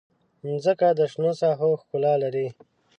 [0.47, 2.47] مځکه د شنو ساحو ښکلا لري.